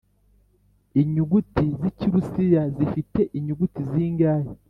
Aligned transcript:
inyuguti 1.01 1.63
z'ikirusiya 1.79 2.61
zifite 2.77 3.19
inyuguti 3.37 3.81
zingahe? 3.91 4.49